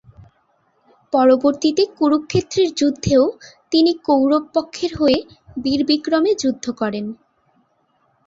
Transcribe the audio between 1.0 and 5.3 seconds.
পরবর্তীতে কুরুক্ষেত্রের যুদ্ধেও তিনি কৌরব পক্ষের হয়ে